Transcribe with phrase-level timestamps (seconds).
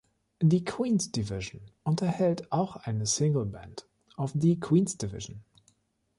[0.41, 5.43] Die Queen‘s Division unterhält auch eine Single Band ofthe Queen‘s Division.